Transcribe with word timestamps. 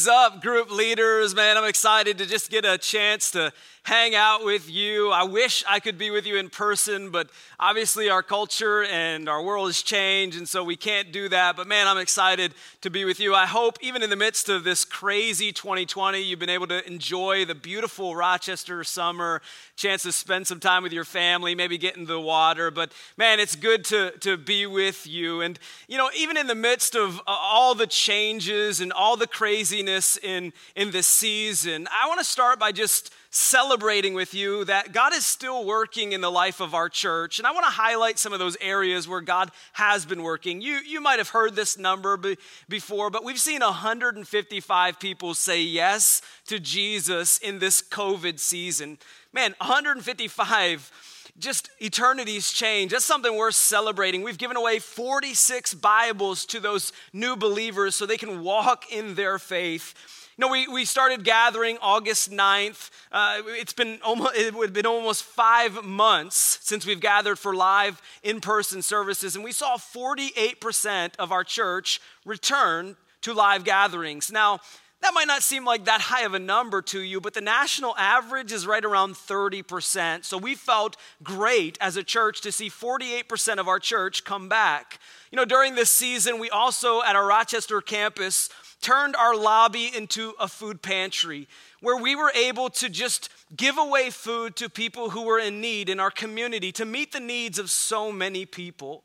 is 0.00 0.08
up, 0.08 0.40
group 0.40 0.70
leaders? 0.70 1.34
Man, 1.34 1.58
I'm 1.58 1.66
excited 1.66 2.16
to 2.16 2.26
just 2.26 2.50
get 2.50 2.64
a 2.64 2.78
chance 2.78 3.32
to 3.32 3.52
hang 3.82 4.14
out 4.14 4.44
with 4.44 4.70
you. 4.70 5.10
I 5.10 5.24
wish 5.24 5.64
I 5.68 5.80
could 5.80 5.96
be 5.98 6.10
with 6.10 6.26
you 6.26 6.36
in 6.36 6.50
person, 6.50 7.10
but 7.10 7.28
obviously 7.58 8.10
our 8.10 8.22
culture 8.22 8.84
and 8.84 9.28
our 9.28 9.42
world 9.42 9.68
has 9.68 9.82
changed, 9.82 10.36
and 10.36 10.48
so 10.48 10.62
we 10.62 10.76
can't 10.76 11.12
do 11.12 11.28
that. 11.30 11.56
But 11.56 11.66
man, 11.66 11.88
I'm 11.88 11.98
excited 11.98 12.52
to 12.82 12.90
be 12.90 13.04
with 13.04 13.20
you. 13.20 13.34
I 13.34 13.46
hope, 13.46 13.78
even 13.80 14.02
in 14.02 14.10
the 14.10 14.16
midst 14.16 14.48
of 14.48 14.64
this 14.64 14.84
crazy 14.84 15.50
2020, 15.50 16.22
you've 16.22 16.38
been 16.38 16.50
able 16.50 16.66
to 16.68 16.86
enjoy 16.86 17.44
the 17.44 17.54
beautiful 17.54 18.14
Rochester 18.14 18.84
summer, 18.84 19.40
chance 19.76 20.02
to 20.02 20.12
spend 20.12 20.46
some 20.46 20.60
time 20.60 20.82
with 20.82 20.92
your 20.92 21.04
family, 21.04 21.54
maybe 21.54 21.78
get 21.78 21.96
in 21.96 22.04
the 22.04 22.20
water. 22.20 22.70
But 22.70 22.92
man, 23.16 23.40
it's 23.40 23.56
good 23.56 23.84
to, 23.86 24.12
to 24.20 24.36
be 24.36 24.66
with 24.66 25.06
you. 25.06 25.40
And, 25.40 25.58
you 25.88 25.96
know, 25.96 26.10
even 26.16 26.36
in 26.36 26.46
the 26.46 26.54
midst 26.54 26.94
of 26.94 27.18
uh, 27.20 27.22
all 27.26 27.74
the 27.74 27.86
changes 27.86 28.80
and 28.80 28.92
all 28.92 29.16
the 29.16 29.26
craziness 29.26 29.89
in, 30.22 30.52
in 30.74 30.90
this 30.90 31.06
season, 31.06 31.88
I 31.90 32.08
want 32.08 32.20
to 32.20 32.24
start 32.24 32.58
by 32.58 32.72
just 32.72 33.12
celebrating 33.30 34.14
with 34.14 34.34
you 34.34 34.64
that 34.64 34.92
God 34.92 35.12
is 35.12 35.24
still 35.24 35.64
working 35.64 36.12
in 36.12 36.20
the 36.20 36.30
life 36.30 36.60
of 36.60 36.74
our 36.74 36.88
church. 36.88 37.38
And 37.38 37.46
I 37.46 37.52
want 37.52 37.64
to 37.64 37.70
highlight 37.70 38.18
some 38.18 38.32
of 38.32 38.38
those 38.38 38.56
areas 38.60 39.06
where 39.06 39.20
God 39.20 39.50
has 39.74 40.04
been 40.04 40.22
working. 40.22 40.60
You, 40.60 40.78
you 40.84 41.00
might 41.00 41.18
have 41.18 41.28
heard 41.28 41.54
this 41.54 41.78
number 41.78 42.16
be, 42.16 42.36
before, 42.68 43.10
but 43.10 43.24
we've 43.24 43.40
seen 43.40 43.60
155 43.60 44.98
people 44.98 45.34
say 45.34 45.62
yes 45.62 46.22
to 46.46 46.58
Jesus 46.58 47.38
in 47.38 47.60
this 47.60 47.82
COVID 47.82 48.40
season. 48.40 48.98
Man, 49.32 49.54
155 49.58 50.90
just 51.38 51.70
eternity's 51.80 52.52
change. 52.52 52.92
That's 52.92 53.04
something 53.04 53.36
worth 53.36 53.54
celebrating. 53.54 54.22
We've 54.22 54.38
given 54.38 54.56
away 54.56 54.78
46 54.78 55.74
Bibles 55.74 56.44
to 56.46 56.60
those 56.60 56.92
new 57.12 57.36
believers 57.36 57.94
so 57.94 58.06
they 58.06 58.16
can 58.16 58.42
walk 58.42 58.92
in 58.92 59.14
their 59.14 59.38
faith. 59.38 59.94
You 60.36 60.46
know, 60.46 60.52
we, 60.52 60.68
we 60.68 60.84
started 60.86 61.22
gathering 61.22 61.76
August 61.82 62.30
9th. 62.30 62.90
Uh, 63.12 63.42
it's 63.46 63.74
been 63.74 63.98
almost, 64.02 64.36
it 64.36 64.54
would 64.54 64.72
been 64.72 64.86
almost 64.86 65.22
five 65.22 65.84
months 65.84 66.58
since 66.62 66.86
we've 66.86 67.00
gathered 67.00 67.38
for 67.38 67.54
live 67.54 68.00
in 68.22 68.40
person 68.40 68.80
services, 68.80 69.34
and 69.34 69.44
we 69.44 69.52
saw 69.52 69.76
48% 69.76 71.10
of 71.18 71.30
our 71.30 71.44
church 71.44 72.00
return 72.24 72.96
to 73.20 73.34
live 73.34 73.64
gatherings. 73.64 74.32
Now, 74.32 74.60
that 75.02 75.14
might 75.14 75.26
not 75.26 75.42
seem 75.42 75.64
like 75.64 75.86
that 75.86 76.02
high 76.02 76.22
of 76.22 76.34
a 76.34 76.38
number 76.38 76.82
to 76.82 77.00
you, 77.00 77.20
but 77.20 77.34
the 77.34 77.40
national 77.40 77.96
average 77.96 78.52
is 78.52 78.66
right 78.66 78.84
around 78.84 79.14
30%. 79.14 80.24
So 80.24 80.36
we 80.36 80.54
felt 80.54 80.96
great 81.22 81.78
as 81.80 81.96
a 81.96 82.04
church 82.04 82.40
to 82.42 82.52
see 82.52 82.68
48% 82.68 83.58
of 83.58 83.66
our 83.66 83.78
church 83.78 84.24
come 84.24 84.48
back. 84.48 84.98
You 85.30 85.36
know, 85.36 85.44
during 85.44 85.74
this 85.74 85.90
season, 85.90 86.38
we 86.38 86.50
also 86.50 87.02
at 87.02 87.16
our 87.16 87.26
Rochester 87.26 87.80
campus 87.80 88.50
turned 88.80 89.16
our 89.16 89.36
lobby 89.36 89.90
into 89.94 90.34
a 90.38 90.48
food 90.48 90.82
pantry 90.82 91.48
where 91.80 91.96
we 91.96 92.14
were 92.14 92.32
able 92.34 92.68
to 92.70 92.88
just 92.88 93.30
give 93.56 93.78
away 93.78 94.10
food 94.10 94.56
to 94.56 94.68
people 94.68 95.10
who 95.10 95.22
were 95.22 95.38
in 95.38 95.60
need 95.60 95.88
in 95.88 95.98
our 95.98 96.10
community 96.10 96.72
to 96.72 96.84
meet 96.84 97.12
the 97.12 97.20
needs 97.20 97.58
of 97.58 97.70
so 97.70 98.12
many 98.12 98.44
people. 98.44 99.04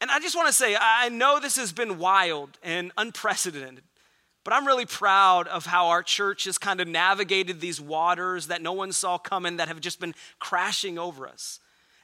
And 0.00 0.10
I 0.10 0.20
just 0.20 0.36
want 0.36 0.48
to 0.48 0.52
say, 0.52 0.76
I 0.78 1.08
know 1.08 1.38
this 1.38 1.56
has 1.56 1.72
been 1.72 1.98
wild 1.98 2.58
and 2.62 2.92
unprecedented, 2.96 3.84
but 4.44 4.52
I'm 4.52 4.66
really 4.66 4.86
proud 4.86 5.48
of 5.48 5.66
how 5.66 5.88
our 5.88 6.02
church 6.02 6.44
has 6.44 6.58
kind 6.58 6.80
of 6.80 6.86
navigated 6.86 7.60
these 7.60 7.80
waters 7.80 8.48
that 8.48 8.62
no 8.62 8.72
one 8.72 8.92
saw 8.92 9.18
coming 9.18 9.56
that 9.56 9.68
have 9.68 9.80
just 9.80 10.00
been 10.00 10.14
crashing 10.38 10.98
over 10.98 11.26
us. 11.26 11.60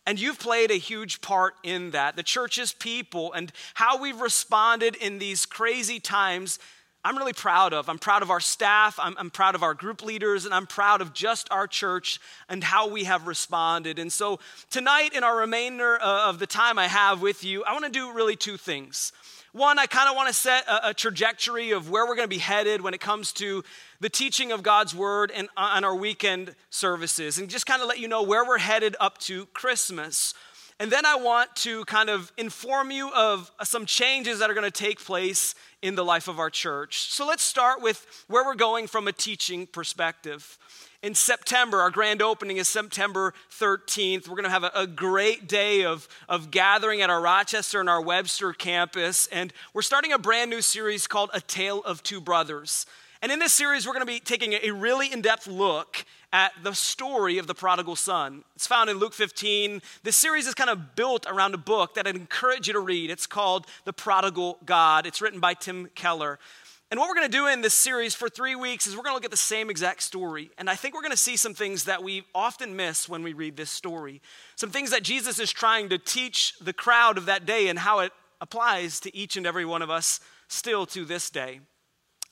And 0.06 0.18
you've 0.18 0.38
played 0.38 0.70
a 0.70 0.74
huge 0.74 1.20
part 1.20 1.54
in 1.62 1.90
that. 1.90 2.16
The 2.16 2.22
church's 2.22 2.72
people 2.72 3.32
and 3.32 3.52
how 3.74 4.00
we've 4.00 4.20
responded 4.20 4.96
in 4.96 5.18
these 5.18 5.46
crazy 5.46 6.00
times 6.00 6.58
I'm 7.02 7.16
really 7.16 7.32
proud 7.32 7.72
of. 7.72 7.88
I'm 7.88 7.98
proud 7.98 8.22
of 8.22 8.30
our 8.30 8.40
staff, 8.40 8.98
I'm, 9.00 9.14
I'm, 9.16 9.30
proud 9.30 9.54
of 9.54 9.62
our 9.62 9.72
group 9.72 10.04
leaders, 10.04 10.44
and 10.44 10.52
I'm 10.52 10.66
proud 10.66 11.00
of 11.00 11.14
just 11.14 11.50
our 11.50 11.66
church 11.66 12.20
and 12.48 12.62
how 12.62 12.88
we 12.88 13.04
have 13.04 13.26
responded. 13.26 13.98
And 13.98 14.12
so, 14.12 14.38
tonight, 14.68 15.14
in 15.14 15.24
our 15.24 15.38
remainder 15.38 16.00
uh, 16.00 16.28
of 16.28 16.38
the 16.38 16.46
time 16.46 16.78
I 16.78 16.88
have 16.88 17.22
with 17.22 17.42
you, 17.42 17.64
I 17.64 17.72
want 17.72 17.86
to 17.86 17.90
do 17.90 18.12
really 18.12 18.36
two 18.36 18.58
things. 18.58 19.12
One, 19.52 19.80
I 19.80 19.86
kind 19.86 20.08
of 20.08 20.14
want 20.14 20.28
to 20.28 20.34
set 20.34 20.64
a, 20.68 20.90
a, 20.90 20.94
trajectory 20.94 21.72
of 21.72 21.90
where 21.90 22.06
we're 22.06 22.14
going 22.14 22.28
to 22.28 22.28
be 22.28 22.38
headed 22.38 22.82
when 22.82 22.94
it 22.94 23.00
comes 23.00 23.32
to 23.32 23.64
the 23.98 24.08
teaching 24.08 24.52
of 24.52 24.62
God's 24.62 24.94
word 24.94 25.32
and 25.34 25.48
uh, 25.56 25.70
on 25.72 25.82
our 25.82 25.94
weekend 25.94 26.54
services, 26.70 27.36
and 27.36 27.50
just 27.50 27.66
kind 27.66 27.82
of 27.82 27.88
let 27.88 27.98
you 27.98 28.06
know 28.06 28.22
where 28.22 28.44
we're 28.44 28.58
headed 28.58 28.94
up 29.00 29.18
to 29.18 29.46
Christmas. 29.46 30.34
And 30.78 30.88
then 30.88 31.04
I 31.04 31.16
want 31.16 31.54
to 31.56 31.84
kind 31.86 32.08
of 32.08 32.32
inform 32.36 32.92
you 32.92 33.10
of 33.10 33.50
some 33.64 33.86
changes 33.86 34.38
that 34.38 34.48
are 34.50 34.54
going 34.54 34.70
to 34.70 34.70
take 34.70 35.00
place 35.04 35.56
in 35.82 35.96
the 35.96 36.04
life 36.04 36.28
of 36.28 36.38
our 36.38 36.48
church. 36.48 37.10
So 37.10 37.26
let's 37.26 37.42
start 37.42 37.82
with 37.82 38.06
where 38.28 38.44
we're 38.44 38.54
going 38.54 38.86
from 38.86 39.08
a 39.08 39.12
teaching 39.12 39.66
perspective. 39.66 40.58
In 41.02 41.14
September, 41.14 41.80
our 41.80 41.90
grand 41.90 42.20
opening 42.20 42.58
is 42.58 42.68
September 42.68 43.32
13th. 43.58 44.28
We're 44.28 44.36
going 44.36 44.44
to 44.44 44.50
have 44.50 44.70
a, 44.74 44.86
great 44.86 45.48
day 45.48 45.82
of, 45.82 46.06
of 46.28 46.50
gathering 46.50 47.00
at 47.00 47.08
our 47.08 47.22
Rochester 47.22 47.80
and 47.80 47.88
our 47.88 48.02
Webster 48.02 48.52
campus. 48.52 49.26
And 49.28 49.50
we're 49.72 49.80
starting 49.80 50.12
a 50.12 50.18
brand 50.18 50.50
new 50.50 50.60
series 50.60 51.06
called 51.06 51.30
A 51.32 51.40
Tale 51.40 51.80
of 51.84 52.02
Two 52.02 52.20
Brothers. 52.20 52.84
And 53.22 53.32
in 53.32 53.38
this 53.38 53.54
series, 53.54 53.86
we're 53.86 53.94
going 53.94 54.04
to 54.04 54.12
be 54.12 54.20
taking 54.20 54.52
a 54.52 54.72
really 54.72 55.10
in 55.10 55.22
depth 55.22 55.46
look 55.46 56.04
at 56.34 56.52
the 56.62 56.74
story 56.74 57.38
of 57.38 57.46
the 57.46 57.54
prodigal 57.54 57.96
son. 57.96 58.44
It's 58.54 58.66
found 58.66 58.90
in 58.90 58.98
Luke 58.98 59.14
15. 59.14 59.80
This 60.02 60.18
series 60.18 60.46
is 60.46 60.52
kind 60.52 60.68
of 60.68 60.96
built 60.96 61.24
around 61.26 61.54
a 61.54 61.58
book 61.58 61.94
that 61.94 62.06
I'd 62.06 62.14
encourage 62.14 62.66
you 62.66 62.74
to 62.74 62.80
read. 62.80 63.10
It's 63.10 63.26
called 63.26 63.66
The 63.86 63.94
Prodigal 63.94 64.58
God. 64.66 65.06
It's 65.06 65.22
written 65.22 65.40
by 65.40 65.54
Tim 65.54 65.88
Keller. 65.94 66.38
And 66.90 66.98
what 66.98 67.08
we're 67.08 67.14
going 67.14 67.30
to 67.30 67.38
do 67.38 67.46
in 67.46 67.60
this 67.60 67.74
series 67.74 68.16
for 68.16 68.28
three 68.28 68.56
weeks 68.56 68.88
is 68.88 68.96
we're 68.96 69.04
going 69.04 69.12
to 69.12 69.14
look 69.14 69.24
at 69.24 69.30
the 69.30 69.36
same 69.36 69.70
exact 69.70 70.02
story. 70.02 70.50
And 70.58 70.68
I 70.68 70.74
think 70.74 70.92
we're 70.92 71.02
going 71.02 71.12
to 71.12 71.16
see 71.16 71.36
some 71.36 71.54
things 71.54 71.84
that 71.84 72.02
we 72.02 72.24
often 72.34 72.74
miss 72.74 73.08
when 73.08 73.22
we 73.22 73.32
read 73.32 73.56
this 73.56 73.70
story. 73.70 74.20
Some 74.56 74.70
things 74.70 74.90
that 74.90 75.04
Jesus 75.04 75.38
is 75.38 75.52
trying 75.52 75.88
to 75.90 75.98
teach 75.98 76.58
the 76.60 76.72
crowd 76.72 77.16
of 77.16 77.26
that 77.26 77.46
day 77.46 77.68
and 77.68 77.78
how 77.78 78.00
it 78.00 78.10
applies 78.40 78.98
to 79.00 79.16
each 79.16 79.36
and 79.36 79.46
every 79.46 79.64
one 79.64 79.82
of 79.82 79.90
us 79.90 80.18
still 80.48 80.84
to 80.86 81.04
this 81.04 81.30
day. 81.30 81.60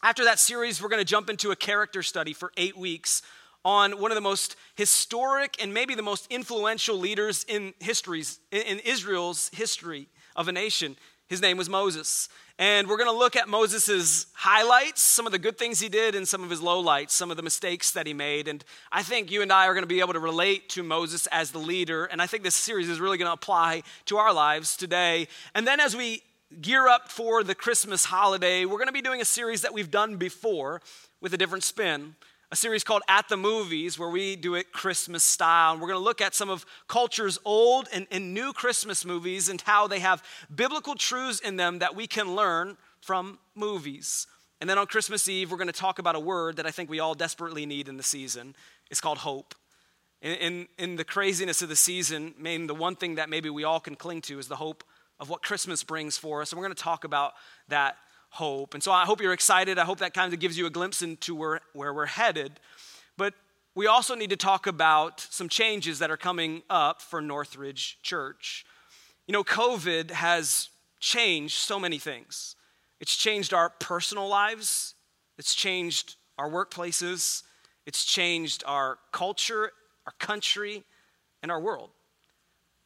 After 0.02 0.24
that 0.24 0.40
series, 0.40 0.82
we're 0.82 0.88
going 0.88 0.98
to 0.98 1.04
jump 1.04 1.30
into 1.30 1.52
a 1.52 1.56
character 1.56 2.02
study 2.02 2.32
for 2.32 2.50
eight 2.56 2.76
weeks 2.76 3.22
on 3.64 4.00
one 4.00 4.10
of 4.10 4.16
the 4.16 4.20
most 4.20 4.56
historic 4.74 5.62
and 5.62 5.72
maybe 5.72 5.94
the 5.94 6.02
most 6.02 6.26
influential 6.30 6.96
leaders 6.96 7.44
in 7.46 7.74
histories 7.78 8.40
in 8.50 8.80
Israel's 8.80 9.50
history 9.52 10.08
of 10.34 10.48
a 10.48 10.52
nation. 10.52 10.96
His 11.28 11.42
name 11.42 11.58
was 11.58 11.68
Moses. 11.68 12.28
And 12.58 12.88
we're 12.88 12.96
going 12.96 13.10
to 13.10 13.16
look 13.16 13.36
at 13.36 13.48
Moses' 13.48 14.26
highlights, 14.32 15.02
some 15.02 15.26
of 15.26 15.32
the 15.32 15.38
good 15.38 15.56
things 15.56 15.78
he 15.78 15.88
did, 15.88 16.14
and 16.14 16.26
some 16.26 16.42
of 16.42 16.50
his 16.50 16.60
lowlights, 16.60 17.10
some 17.10 17.30
of 17.30 17.36
the 17.36 17.42
mistakes 17.42 17.92
that 17.92 18.06
he 18.06 18.14
made. 18.14 18.48
And 18.48 18.64
I 18.90 19.02
think 19.02 19.30
you 19.30 19.42
and 19.42 19.52
I 19.52 19.66
are 19.66 19.74
going 19.74 19.84
to 19.84 19.86
be 19.86 20.00
able 20.00 20.14
to 20.14 20.20
relate 20.20 20.68
to 20.70 20.82
Moses 20.82 21.28
as 21.28 21.52
the 21.52 21.58
leader. 21.58 22.06
And 22.06 22.20
I 22.20 22.26
think 22.26 22.42
this 22.42 22.56
series 22.56 22.88
is 22.88 22.98
really 22.98 23.18
going 23.18 23.28
to 23.28 23.34
apply 23.34 23.82
to 24.06 24.16
our 24.16 24.32
lives 24.32 24.76
today. 24.76 25.28
And 25.54 25.66
then 25.66 25.78
as 25.78 25.94
we 25.94 26.22
gear 26.60 26.88
up 26.88 27.10
for 27.10 27.44
the 27.44 27.54
Christmas 27.54 28.06
holiday, 28.06 28.64
we're 28.64 28.78
going 28.78 28.86
to 28.86 28.92
be 28.92 29.02
doing 29.02 29.20
a 29.20 29.26
series 29.26 29.62
that 29.62 29.74
we've 29.74 29.90
done 29.90 30.16
before 30.16 30.80
with 31.20 31.34
a 31.34 31.36
different 31.36 31.62
spin 31.62 32.16
a 32.50 32.56
series 32.56 32.82
called 32.82 33.02
At 33.08 33.28
the 33.28 33.36
Movies, 33.36 33.98
where 33.98 34.08
we 34.08 34.34
do 34.34 34.54
it 34.54 34.72
Christmas 34.72 35.22
style. 35.22 35.72
And 35.72 35.82
we're 35.82 35.88
going 35.88 36.00
to 36.00 36.04
look 36.04 36.20
at 36.20 36.34
some 36.34 36.48
of 36.48 36.64
culture's 36.86 37.38
old 37.44 37.88
and, 37.92 38.06
and, 38.10 38.32
new 38.32 38.52
Christmas 38.52 39.04
movies 39.04 39.48
and 39.48 39.60
how 39.60 39.86
they 39.86 39.98
have 39.98 40.22
biblical 40.54 40.94
truths 40.94 41.40
in 41.40 41.56
them 41.56 41.80
that 41.80 41.94
we 41.94 42.06
can 42.06 42.34
learn 42.34 42.78
from 43.02 43.38
movies. 43.54 44.26
And 44.60 44.68
then 44.68 44.78
on 44.78 44.86
Christmas 44.86 45.28
Eve, 45.28 45.50
we're 45.50 45.58
going 45.58 45.66
to 45.66 45.72
talk 45.72 45.98
about 45.98 46.16
a 46.16 46.20
word 46.20 46.56
that 46.56 46.66
I 46.66 46.70
think 46.70 46.88
we 46.88 47.00
all 47.00 47.14
desperately 47.14 47.66
need 47.66 47.86
in 47.86 47.96
the 47.96 48.02
season. 48.02 48.56
It's 48.90 49.00
called 49.00 49.18
hope. 49.18 49.54
In, 50.22 50.32
in, 50.32 50.68
in 50.78 50.96
the 50.96 51.04
craziness 51.04 51.60
of 51.62 51.68
the 51.68 51.76
season, 51.76 52.34
I 52.38 52.66
the 52.66 52.74
one 52.74 52.96
thing 52.96 53.16
that 53.16 53.28
maybe 53.28 53.50
we 53.50 53.64
all 53.64 53.78
can 53.78 53.94
cling 53.94 54.22
to 54.22 54.38
is 54.38 54.48
the 54.48 54.56
hope 54.56 54.82
of 55.20 55.28
what 55.28 55.42
Christmas 55.42 55.84
brings 55.84 56.16
for 56.16 56.40
us. 56.40 56.50
And 56.50 56.58
we're 56.58 56.66
going 56.66 56.76
to 56.76 56.82
talk 56.82 57.04
about 57.04 57.34
that 57.68 57.96
hope. 58.30 58.74
And 58.74 58.82
so 58.82 58.92
I 58.92 59.04
hope 59.04 59.20
you're 59.20 59.32
excited. 59.32 59.78
I 59.78 59.84
hope 59.84 59.98
that 59.98 60.14
kind 60.14 60.32
of 60.32 60.40
gives 60.40 60.58
you 60.58 60.66
a 60.66 60.70
glimpse 60.70 61.02
into 61.02 61.34
where, 61.34 61.60
where 61.72 61.92
we're 61.92 62.06
headed. 62.06 62.60
But 63.16 63.34
we 63.74 63.86
also 63.86 64.14
need 64.14 64.30
to 64.30 64.36
talk 64.36 64.66
about 64.66 65.20
some 65.20 65.48
changes 65.48 65.98
that 66.00 66.10
are 66.10 66.16
coming 66.16 66.62
up 66.68 67.00
for 67.00 67.20
Northridge 67.20 67.98
Church. 68.02 68.64
You 69.26 69.32
know, 69.32 69.44
COVID 69.44 70.10
has 70.10 70.68
changed 71.00 71.56
so 71.56 71.78
many 71.78 71.98
things. 71.98 72.56
It's 73.00 73.16
changed 73.16 73.54
our 73.54 73.70
personal 73.70 74.28
lives, 74.28 74.94
it's 75.38 75.54
changed 75.54 76.16
our 76.36 76.50
workplaces, 76.50 77.44
it's 77.86 78.04
changed 78.04 78.64
our 78.66 78.98
culture, 79.12 79.70
our 80.06 80.12
country, 80.18 80.82
and 81.42 81.52
our 81.52 81.60
world. 81.60 81.90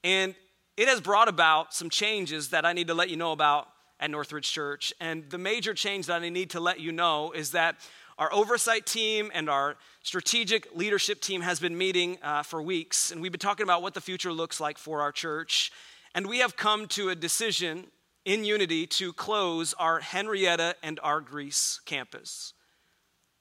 And 0.05 0.35
it 0.77 0.89
has 0.89 1.01
brought 1.01 1.29
about 1.29 1.73
some 1.73 1.89
changes 1.89 2.51
that 2.51 2.67
I 2.67 2.73
need 2.73 2.89
to 2.89 2.95
let 2.95 3.09
you 3.09 3.17
know 3.17 3.33
about 3.33 3.69
at 4.03 4.11
Northridge 4.11 4.51
Church. 4.51 4.93
And 5.01 5.31
the 5.31 5.39
major 5.39 5.73
change 5.73 6.07
that 6.07 6.21
I 6.21 6.29
need 6.29 6.51
to 6.51 6.61
let 6.61 6.81
you 6.81 6.93
know 6.93 7.31
is 7.33 7.53
that 7.53 7.77
our 8.19 8.31
oversight 8.33 8.85
team 8.85 9.31
and 9.33 9.49
our 9.49 9.77
strategic 10.03 10.75
leadership 10.75 11.21
team 11.21 11.41
has 11.41 11.61
been 11.61 11.79
meeting 11.79 12.19
uh, 12.23 12.43
for 12.43 12.61
weeks, 12.61 13.11
and 13.11 13.23
we've 13.23 13.33
been 13.33 13.39
talking 13.39 13.65
about 13.65 13.81
what 13.81 13.95
the 13.95 14.01
future 14.01 14.33
looks 14.33 14.61
like 14.61 14.77
for 14.77 15.01
our 15.01 15.13
church. 15.13 15.73
And 16.15 16.27
we 16.27 16.41
have 16.41 16.57
come 16.57 16.89
to 16.89 17.09
a 17.09 17.15
decision 17.15 17.87
in 18.25 18.45
unity 18.45 18.87
to 18.87 19.13
close 19.13 19.73
our 19.79 20.01
Henrietta 20.01 20.77
and 20.83 21.01
our 21.03 21.21
Greece 21.21 21.81
campus. 21.87 22.53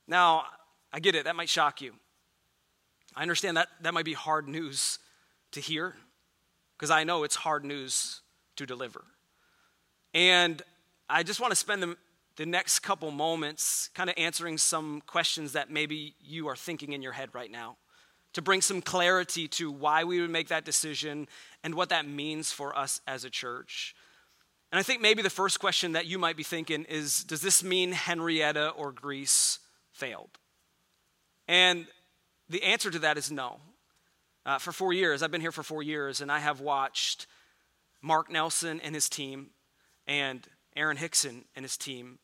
Now, 0.07 0.45
I 0.93 0.99
get 0.99 1.15
it, 1.15 1.25
that 1.25 1.35
might 1.35 1.49
shock 1.49 1.81
you. 1.81 1.93
I 3.15 3.23
understand 3.23 3.57
that 3.57 3.67
that 3.81 3.93
might 3.93 4.05
be 4.05 4.13
hard 4.13 4.47
news 4.47 4.99
to 5.51 5.59
hear 5.59 5.95
because 6.77 6.91
I 6.91 7.03
know 7.03 7.23
it's 7.23 7.35
hard 7.35 7.65
news 7.65 8.21
to 8.55 8.65
deliver. 8.65 9.03
And 10.13 10.61
I 11.09 11.23
just 11.23 11.39
want 11.39 11.51
to 11.51 11.55
spend 11.55 11.83
the, 11.83 11.97
the 12.35 12.45
next 12.45 12.79
couple 12.79 13.11
moments 13.11 13.89
kind 13.93 14.09
of 14.09 14.15
answering 14.17 14.57
some 14.57 15.01
questions 15.07 15.53
that 15.53 15.69
maybe 15.69 16.15
you 16.21 16.47
are 16.47 16.55
thinking 16.55 16.93
in 16.93 17.01
your 17.01 17.13
head 17.13 17.29
right 17.33 17.51
now 17.51 17.77
to 18.33 18.41
bring 18.41 18.61
some 18.61 18.81
clarity 18.81 19.47
to 19.47 19.71
why 19.71 20.03
we 20.03 20.21
would 20.21 20.29
make 20.29 20.47
that 20.47 20.63
decision 20.63 21.27
and 21.63 21.75
what 21.75 21.89
that 21.89 22.07
means 22.07 22.51
for 22.51 22.77
us 22.77 23.01
as 23.07 23.25
a 23.25 23.29
church. 23.29 23.95
And 24.71 24.79
I 24.79 24.83
think 24.83 25.01
maybe 25.01 25.21
the 25.21 25.29
first 25.29 25.59
question 25.59 25.93
that 25.93 26.05
you 26.05 26.17
might 26.17 26.37
be 26.37 26.43
thinking 26.43 26.85
is 26.85 27.23
Does 27.23 27.41
this 27.41 27.63
mean 27.63 27.91
Henrietta 27.91 28.69
or 28.69 28.91
Greece 28.91 29.59
failed? 29.91 30.29
And 31.47 31.87
the 32.49 32.63
answer 32.63 32.89
to 32.89 32.99
that 32.99 33.17
is 33.17 33.31
no. 33.31 33.59
Uh, 34.45 34.57
for 34.57 34.71
four 34.71 34.93
years, 34.93 35.21
I've 35.21 35.31
been 35.31 35.41
here 35.41 35.51
for 35.51 35.63
four 35.63 35.83
years, 35.83 36.21
and 36.21 36.31
I 36.31 36.39
have 36.39 36.61
watched 36.61 37.27
Mark 38.01 38.31
Nelson 38.31 38.79
and 38.81 38.95
his 38.95 39.09
team 39.09 39.51
and 40.07 40.47
Aaron 40.75 40.97
Hickson 40.97 41.45
and 41.55 41.63
his 41.63 41.77
team 41.77 42.19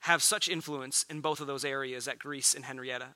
have 0.00 0.22
such 0.22 0.48
influence 0.48 1.04
in 1.10 1.20
both 1.20 1.40
of 1.40 1.46
those 1.46 1.64
areas 1.64 2.08
at 2.08 2.18
Greece 2.18 2.54
and 2.54 2.64
Henrietta. 2.64 3.08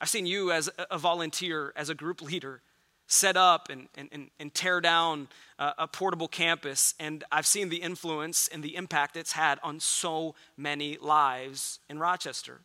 I've 0.00 0.08
seen 0.08 0.26
you 0.26 0.52
as 0.52 0.70
a 0.90 0.98
volunteer, 0.98 1.72
as 1.74 1.88
a 1.88 1.94
group 1.94 2.22
leader, 2.22 2.62
set 3.08 3.36
up 3.36 3.70
and, 3.70 3.88
and, 3.96 4.30
and 4.38 4.54
tear 4.54 4.80
down 4.80 5.28
a 5.58 5.88
portable 5.88 6.28
campus, 6.28 6.94
and 7.00 7.24
I've 7.32 7.46
seen 7.46 7.70
the 7.70 7.78
influence 7.78 8.48
and 8.48 8.62
the 8.62 8.76
impact 8.76 9.16
it's 9.16 9.32
had 9.32 9.58
on 9.62 9.80
so 9.80 10.34
many 10.56 10.98
lives 11.00 11.80
in 11.88 11.98
Rochester. 11.98 12.60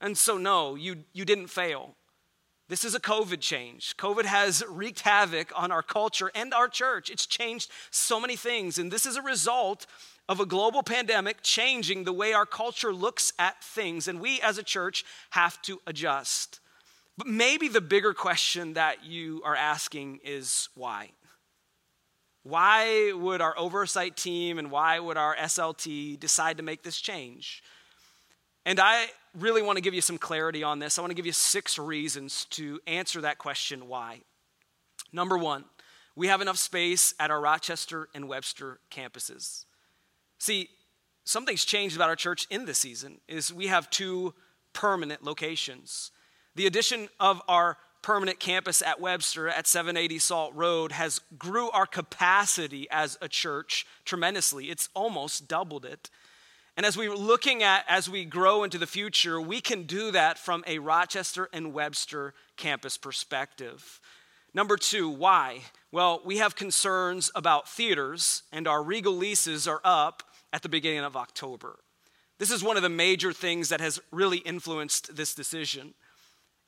And 0.00 0.16
so, 0.16 0.38
no, 0.38 0.76
you, 0.76 1.04
you 1.12 1.24
didn't 1.24 1.48
fail. 1.48 1.96
This 2.68 2.84
is 2.84 2.96
a 2.96 3.00
COVID 3.00 3.40
change. 3.40 3.96
COVID 3.96 4.24
has 4.24 4.64
wreaked 4.68 5.00
havoc 5.00 5.52
on 5.54 5.70
our 5.70 5.82
culture 5.82 6.32
and 6.34 6.52
our 6.52 6.68
church. 6.68 7.10
It's 7.10 7.26
changed 7.26 7.70
so 7.90 8.18
many 8.18 8.34
things, 8.34 8.76
and 8.76 8.90
this 8.90 9.06
is 9.06 9.16
a 9.16 9.22
result 9.22 9.86
of 10.28 10.40
a 10.40 10.46
global 10.46 10.82
pandemic 10.82 11.42
changing 11.42 12.02
the 12.02 12.12
way 12.12 12.32
our 12.32 12.46
culture 12.46 12.92
looks 12.92 13.32
at 13.38 13.62
things, 13.62 14.08
and 14.08 14.20
we 14.20 14.40
as 14.40 14.58
a 14.58 14.64
church 14.64 15.04
have 15.30 15.62
to 15.62 15.80
adjust. 15.86 16.58
But 17.16 17.28
maybe 17.28 17.68
the 17.68 17.80
bigger 17.80 18.12
question 18.12 18.74
that 18.74 19.04
you 19.04 19.42
are 19.44 19.54
asking 19.54 20.20
is 20.24 20.68
why? 20.74 21.10
Why 22.42 23.12
would 23.12 23.40
our 23.40 23.56
oversight 23.56 24.16
team 24.16 24.58
and 24.58 24.70
why 24.70 24.98
would 24.98 25.16
our 25.16 25.36
SLT 25.36 26.18
decide 26.18 26.56
to 26.56 26.62
make 26.62 26.82
this 26.82 27.00
change? 27.00 27.62
And 28.66 28.80
I 28.80 29.06
really 29.38 29.62
want 29.62 29.76
to 29.76 29.80
give 29.80 29.94
you 29.94 30.00
some 30.00 30.18
clarity 30.18 30.64
on 30.64 30.80
this. 30.80 30.98
I 30.98 31.00
want 31.00 31.12
to 31.12 31.14
give 31.14 31.24
you 31.24 31.32
six 31.32 31.78
reasons 31.78 32.46
to 32.46 32.80
answer 32.88 33.20
that 33.20 33.38
question 33.38 33.86
why. 33.86 34.22
Number 35.12 35.38
one, 35.38 35.64
we 36.16 36.26
have 36.26 36.40
enough 36.40 36.58
space 36.58 37.14
at 37.20 37.30
our 37.30 37.40
Rochester 37.40 38.08
and 38.12 38.28
Webster 38.28 38.80
campuses. 38.90 39.66
See, 40.38 40.68
something's 41.24 41.64
changed 41.64 41.94
about 41.94 42.08
our 42.08 42.16
church 42.16 42.48
in 42.50 42.64
this 42.64 42.78
season 42.78 43.20
is 43.28 43.54
we 43.54 43.68
have 43.68 43.88
two 43.88 44.34
permanent 44.72 45.22
locations. 45.22 46.10
The 46.56 46.66
addition 46.66 47.08
of 47.20 47.40
our 47.46 47.76
permanent 48.02 48.40
campus 48.40 48.82
at 48.82 49.00
Webster 49.00 49.48
at 49.48 49.68
780 49.68 50.18
Salt 50.18 50.54
Road 50.54 50.90
has 50.90 51.20
grew 51.38 51.70
our 51.70 51.86
capacity 51.86 52.88
as 52.90 53.16
a 53.20 53.28
church 53.28 53.86
tremendously. 54.04 54.70
It's 54.70 54.88
almost 54.92 55.46
doubled 55.46 55.84
it. 55.84 56.10
And 56.76 56.84
as 56.84 56.96
we're 56.96 57.14
looking 57.14 57.62
at 57.62 57.86
as 57.88 58.08
we 58.08 58.26
grow 58.26 58.62
into 58.62 58.76
the 58.76 58.86
future, 58.86 59.40
we 59.40 59.62
can 59.62 59.84
do 59.84 60.10
that 60.10 60.38
from 60.38 60.62
a 60.66 60.78
Rochester 60.78 61.48
and 61.52 61.72
Webster 61.72 62.34
campus 62.56 62.98
perspective. 62.98 63.98
Number 64.52 64.76
two, 64.76 65.08
why? 65.08 65.60
Well, 65.90 66.20
we 66.24 66.36
have 66.36 66.54
concerns 66.54 67.30
about 67.34 67.68
theaters, 67.68 68.42
and 68.52 68.68
our 68.68 68.82
Regal 68.82 69.14
leases 69.14 69.66
are 69.66 69.80
up 69.84 70.22
at 70.52 70.62
the 70.62 70.68
beginning 70.68 71.04
of 71.04 71.16
October. 71.16 71.78
This 72.38 72.50
is 72.50 72.62
one 72.62 72.76
of 72.76 72.82
the 72.82 72.90
major 72.90 73.32
things 73.32 73.70
that 73.70 73.80
has 73.80 73.98
really 74.10 74.38
influenced 74.38 75.16
this 75.16 75.34
decision. 75.34 75.94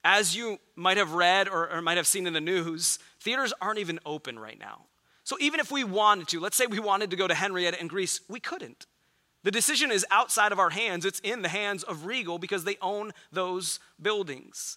As 0.05 0.35
you 0.35 0.59
might 0.75 0.97
have 0.97 1.13
read 1.13 1.49
or, 1.49 1.71
or, 1.71 1.83
might 1.83 1.99
have 1.99 2.07
seen 2.07 2.27
in 2.27 2.33
the 2.33 2.41
news, 2.41 2.99
theaters 3.21 3.53
aren't 3.61 3.79
even 3.79 3.99
open 4.07 4.39
right 4.39 4.59
now. 4.59 4.87
So 5.25 5.37
even 5.41 5.61
if 5.61 5.71
we 5.71 5.85
wanted 5.85 6.29
to, 6.29 6.41
let's 6.41 6.57
say 6.57 6.67
we 6.67 6.79
wanted 6.79 7.11
to 7.11 7.17
go 7.17 7.27
to 7.29 7.35
Henrietta 7.35 7.79
in 7.79 7.89
Greece, 7.89 8.21
we 8.29 8.41
couldn't. 8.41 8.87
The 9.49 9.53
decision 9.53 9.91
is 9.91 10.05
outside 10.11 10.53
of 10.53 10.59
our 10.59 10.69
hands, 10.69 11.07
it's 11.07 11.21
in 11.21 11.41
the 11.41 11.49
hands 11.49 11.83
of 11.83 12.05
Regal 12.05 12.39
because 12.39 12.65
they 12.65 12.77
own 12.83 13.13
those 13.33 13.81
buildings. 13.99 14.77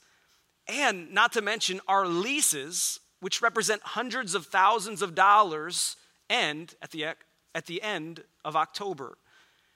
And 0.65 1.12
not 1.12 1.33
to 1.33 1.41
mention, 1.41 1.81
our 1.89 2.07
leases, 2.07 3.01
which 3.19 3.41
represent 3.41 3.81
hundreds 3.83 4.33
of 4.33 4.45
thousands 4.45 5.01
of 5.01 5.13
dollars, 5.13 5.97
end 6.29 6.75
at 6.81 6.91
the 6.91 7.03
at 7.03 7.65
the 7.65 7.81
end 7.81 8.23
of 8.45 8.56
October. 8.56 9.18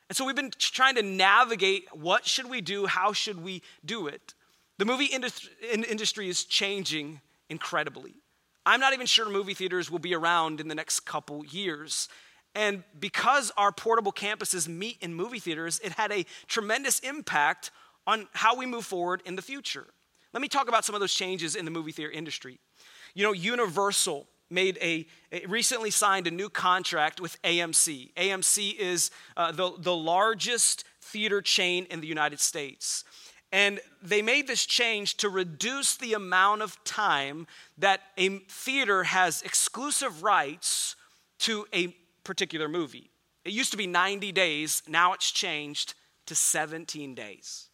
And 0.07 0.15
so 0.15 0.23
we've 0.23 0.33
been 0.33 0.53
trying 0.57 0.95
to 0.95 1.03
navigate 1.03 1.89
what 1.93 2.25
should 2.25 2.49
we 2.49 2.61
do, 2.61 2.85
how 2.85 3.11
should 3.11 3.43
we 3.43 3.63
do 3.83 4.07
it. 4.07 4.33
The 4.77 4.85
movie 4.85 5.09
industry 5.11 6.29
is 6.29 6.45
changing 6.45 7.19
incredibly. 7.49 8.13
I'm 8.65 8.79
not 8.79 8.93
even 8.93 9.07
sure 9.07 9.29
movie 9.29 9.55
theaters 9.55 9.91
will 9.91 9.99
be 9.99 10.15
around 10.15 10.61
in 10.61 10.69
the 10.69 10.75
next 10.75 11.01
couple 11.01 11.45
years. 11.45 12.07
And 12.55 12.83
because 12.99 13.51
our 13.57 13.71
portable 13.71 14.13
campuses 14.13 14.67
meet 14.67 14.97
in 15.01 15.13
movie 15.13 15.39
theaters, 15.39 15.79
it 15.83 15.91
had 15.91 16.11
a 16.11 16.25
tremendous 16.47 16.99
impact 16.99 17.69
on 18.07 18.27
how 18.33 18.55
we 18.55 18.65
move 18.65 18.85
forward 18.85 19.21
in 19.25 19.35
the 19.35 19.41
future. 19.41 19.87
Let 20.33 20.41
me 20.41 20.47
talk 20.47 20.69
about 20.69 20.85
some 20.85 20.95
of 20.95 21.01
those 21.01 21.13
changes 21.13 21.55
in 21.55 21.65
the 21.65 21.71
movie 21.71 21.91
theater 21.91 22.11
industry. 22.11 22.59
You 23.13 23.23
know, 23.23 23.33
Universal 23.33 24.27
made 24.49 24.77
a, 24.81 25.05
recently 25.47 25.91
signed 25.91 26.27
a 26.27 26.31
new 26.31 26.49
contract 26.49 27.19
with 27.19 27.41
AMC. 27.41 28.13
AMC 28.13 28.75
is 28.77 29.11
uh, 29.35 29.51
the, 29.51 29.73
the 29.77 29.95
largest 29.95 30.85
theater 31.01 31.41
chain 31.41 31.87
in 31.89 31.99
the 31.99 32.07
United 32.07 32.39
States. 32.39 33.03
And 33.51 33.79
they 34.01 34.21
made 34.21 34.47
this 34.47 34.65
change 34.65 35.17
to 35.17 35.29
reduce 35.29 35.95
the 35.95 36.13
amount 36.13 36.61
of 36.61 36.81
time 36.83 37.47
that 37.77 38.01
a 38.17 38.39
theater 38.49 39.03
has 39.03 39.41
exclusive 39.41 40.23
rights 40.23 40.95
to 41.39 41.65
a 41.73 41.95
particular 42.25 42.67
movie. 42.67 43.09
It 43.45 43.53
used 43.53 43.71
to 43.71 43.77
be 43.77 43.87
90 43.87 44.31
days, 44.33 44.83
now 44.87 45.13
it's 45.13 45.31
changed 45.31 45.93
to 46.25 46.35
17 46.35 47.15
days. 47.15 47.69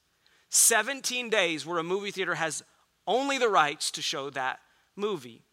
17 0.50 1.30
days 1.30 1.66
where 1.66 1.80
a 1.80 1.84
movie 1.84 2.12
theater 2.12 2.36
has 2.36 2.64
only 3.08 3.38
the 3.38 3.50
rights 3.50 3.90
to 3.92 4.02
show 4.02 4.30
that 4.30 4.60
movie. 4.96 5.44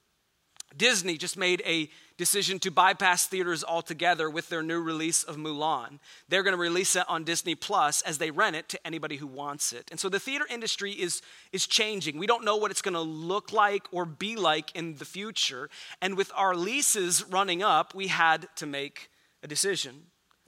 Disney 0.76 1.16
just 1.16 1.36
made 1.36 1.62
a 1.64 1.90
decision 2.18 2.58
to 2.58 2.70
bypass 2.70 3.26
theaters 3.26 3.64
altogether 3.64 4.28
with 4.28 4.48
their 4.48 4.62
new 4.62 4.80
release 4.80 5.22
of 5.22 5.36
Mulan. 5.36 5.98
They're 6.28 6.42
going 6.42 6.56
to 6.56 6.60
release 6.60 6.94
it 6.96 7.04
on 7.08 7.24
Disney 7.24 7.54
Plus 7.54 8.02
as 8.02 8.18
they 8.18 8.30
rent 8.30 8.56
it 8.56 8.68
to 8.70 8.86
anybody 8.86 9.16
who 9.16 9.26
wants 9.26 9.72
it. 9.72 9.88
And 9.90 9.98
so 9.98 10.08
the 10.08 10.20
theater 10.20 10.46
industry 10.50 10.92
is, 10.92 11.22
is 11.52 11.66
changing. 11.66 12.18
We 12.18 12.26
don't 12.26 12.44
know 12.44 12.56
what 12.56 12.70
it's 12.70 12.82
going 12.82 12.94
to 12.94 13.00
look 13.00 13.52
like 13.52 13.86
or 13.92 14.04
be 14.04 14.36
like 14.36 14.74
in 14.74 14.96
the 14.96 15.04
future. 15.04 15.70
And 16.02 16.16
with 16.16 16.30
our 16.34 16.54
leases 16.54 17.24
running 17.24 17.62
up, 17.62 17.94
we 17.94 18.08
had 18.08 18.48
to 18.56 18.66
make 18.66 19.10
a 19.42 19.48
decision. 19.48 19.94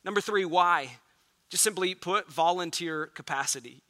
Number 0.04 0.20
three, 0.20 0.44
why? 0.44 0.98
Just 1.50 1.62
simply 1.62 1.94
put, 1.94 2.30
volunteer 2.30 3.06
capacity. 3.06 3.82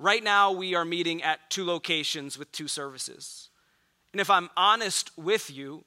Right 0.00 0.22
now, 0.22 0.52
we 0.52 0.74
are 0.74 0.84
meeting 0.84 1.22
at 1.22 1.50
two 1.50 1.64
locations 1.64 2.38
with 2.38 2.50
two 2.52 2.68
services. 2.68 3.50
And 4.12 4.20
if 4.20 4.30
I'm 4.30 4.50
honest 4.56 5.10
with 5.16 5.50
you, 5.50 5.84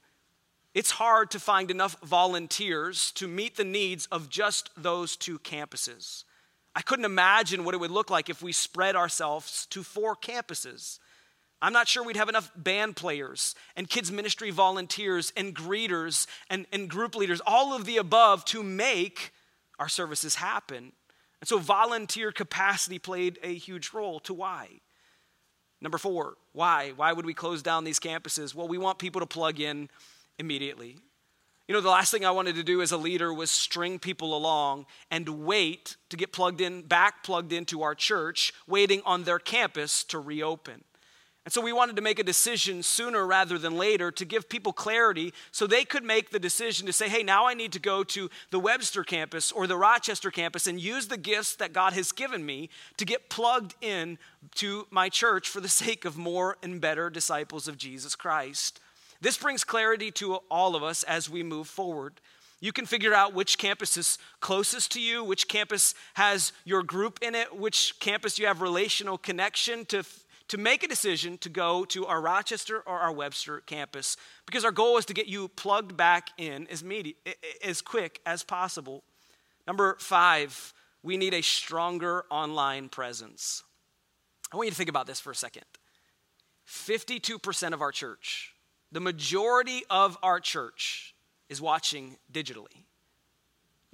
it's 0.74 0.92
hard 0.92 1.32
to 1.32 1.40
find 1.40 1.70
enough 1.70 1.98
volunteers 2.02 3.12
to 3.14 3.28
meet 3.28 3.58
the 3.58 3.64
needs 3.64 4.06
of 4.08 4.30
just 4.30 4.70
those 4.78 5.16
two 5.18 5.40
campuses. 5.40 6.24
I 6.76 6.82
couldn't 6.82 7.06
imagine 7.06 7.66
what 7.66 7.74
it 7.74 7.80
would 7.80 7.92
look 7.92 8.10
like 8.10 8.30
if 8.30 8.42
we 8.42 8.54
spread 8.54 8.96
ourselves 8.96 9.66
to 9.72 9.84
four 9.84 10.16
campuses. 10.16 11.00
I'm 11.62 11.74
not 11.74 11.88
sure 11.88 12.04
we'd 12.04 12.16
have 12.16 12.30
enough 12.30 12.52
band 12.56 12.96
players 12.96 13.54
and 13.76 13.90
kids' 13.90 14.12
ministry 14.12 14.50
volunteers 14.50 15.34
and 15.36 15.54
greeters 15.54 16.26
and, 16.50 16.66
and 16.72 16.90
group 16.90 17.16
leaders, 17.16 17.42
all 17.46 17.74
of 17.74 17.86
the 17.86 17.98
above, 17.98 18.46
to 18.46 18.64
make 18.64 19.34
our 19.78 19.90
services 19.90 20.36
happen. 20.36 20.94
And 21.42 21.48
so 21.48 21.60
volunteer 21.60 22.32
capacity 22.32 22.98
played 22.98 23.38
a 23.44 23.54
huge 23.54 23.92
role 23.94 24.20
to 24.22 24.34
why. 24.34 24.80
Number 25.82 25.98
four, 25.98 26.36
why? 26.54 26.94
Why 26.96 27.12
would 27.12 27.26
we 27.26 27.34
close 27.34 27.64
down 27.64 27.84
these 27.84 28.00
campuses? 28.00 28.54
Well, 28.54 28.68
we 28.68 28.78
want 28.78 29.00
people 29.00 29.20
to 29.20 29.26
plug 29.26 29.60
in 29.60 29.90
immediately. 30.38 30.98
You 31.68 31.74
know, 31.74 31.82
the 31.82 31.90
last 31.90 32.12
thing 32.12 32.26
I 32.26 32.32
wanted 32.32 32.56
to 32.56 32.64
do 32.64 32.82
as 32.82 32.92
a 32.92 32.98
leader 32.98 33.34
was 33.34 33.50
string 33.50 33.98
people 33.98 34.36
along 34.36 34.86
and 35.10 35.28
wait 35.46 35.96
to 36.10 36.18
get 36.18 36.34
plugged 36.34 36.60
in, 36.60 36.82
back 36.82 37.24
plugged 37.24 37.54
into 37.54 37.82
our 37.82 37.96
church, 37.96 38.54
waiting 38.68 39.02
on 39.06 39.24
their 39.24 39.40
campus 39.40 40.04
to 40.06 40.20
reopen. 40.20 40.84
And 41.44 41.52
so 41.52 41.60
we 41.60 41.74
wanted 41.74 41.96
to 41.96 42.04
make 42.04 42.20
a 42.20 42.24
decision 42.24 42.84
sooner 42.84 43.26
rather 43.26 43.58
than 43.58 43.76
later 43.76 44.12
to 44.12 44.26
give 44.26 44.48
people 44.48 44.74
clarity 44.74 45.34
so 45.52 45.66
they 45.66 45.84
could 45.84 46.04
make 46.04 46.30
the 46.30 46.40
decision 46.40 46.86
to 46.86 46.94
say, 46.94 47.10
hey, 47.10 47.24
now 47.24 47.48
I 47.48 47.56
need 47.56 47.72
to 47.72 47.80
go 47.80 48.04
to 48.04 48.30
the 48.52 48.60
Webster 48.60 49.04
campus 49.04 49.52
or 49.52 49.66
the 49.66 49.78
Rochester 49.78 50.30
campus 50.30 50.68
and 50.68 50.80
use 50.80 51.08
the 51.08 51.18
gifts 51.18 51.56
that 51.56 51.74
God 51.74 51.94
has 51.94 52.12
given 52.12 52.46
me 52.46 52.70
to 52.98 53.06
get 53.06 53.30
plugged 53.30 53.74
in 53.82 54.20
to 54.56 54.86
my 54.92 55.10
church 55.10 55.50
for 55.50 55.62
the 55.62 55.70
sake 55.84 56.06
of 56.06 56.16
more 56.16 56.58
and 56.62 56.80
better 56.80 57.10
disciples 57.10 57.68
of 57.68 57.78
Jesus 57.78 58.16
Christ. 58.16 58.80
This 59.20 59.38
brings 59.38 59.64
clarity 59.64 60.12
to 60.12 60.36
all 60.52 60.76
of 60.76 60.84
us 60.84 61.02
as 61.04 61.28
we 61.28 61.42
move 61.42 61.68
forward. 61.68 62.14
You 62.60 62.72
can 62.72 62.86
figure 62.86 63.16
out 63.16 63.34
which 63.34 63.58
campus 63.58 63.98
is 63.98 64.20
closest 64.40 64.92
to 64.92 65.02
you, 65.02 65.24
which 65.24 65.48
campus 65.48 65.96
has 66.14 66.54
your 66.66 66.84
group 66.84 67.18
in 67.24 67.34
it, 67.34 67.56
which 67.56 67.96
campus 68.00 68.38
you 68.38 68.46
have 68.46 68.62
relational 68.62 69.18
connection 69.18 69.86
to 69.86 70.04
to 70.52 70.58
make 70.58 70.84
a 70.84 70.88
decision 70.88 71.38
to 71.38 71.48
go 71.48 71.86
to 71.86 72.06
our 72.06 72.20
Rochester 72.20 72.82
or 72.82 73.00
our 73.00 73.14
Webster 73.14 73.62
campus 73.62 74.18
because 74.46 74.66
our 74.66 74.72
goal 74.74 74.98
is 74.98 75.06
to 75.06 75.14
get 75.14 75.28
you 75.28 75.48
plugged 75.48 75.96
back 75.96 76.32
in 76.38 76.68
as, 76.68 76.84
media, 76.84 77.14
as 77.64 77.82
quick 77.82 78.20
as 78.26 78.44
possible. 78.44 79.06
Number 79.66 79.96
five, 80.02 80.74
we 81.04 81.16
need 81.16 81.34
a 81.34 81.42
stronger 81.42 82.26
online 82.30 82.90
presence. 82.90 83.64
I 84.52 84.58
want 84.58 84.66
you 84.66 84.72
to 84.72 84.76
think 84.76 84.90
about 84.90 85.08
this 85.08 85.22
for 85.22 85.32
a 85.32 85.36
second. 85.36 85.64
52% 86.68 87.72
of 87.72 87.82
our 87.82 87.94
church, 87.94 88.54
the 88.92 89.00
majority 89.00 89.84
of 89.90 90.18
our 90.22 90.42
church, 90.42 91.16
is 91.48 91.62
watching 91.62 92.18
digitally. 92.30 92.84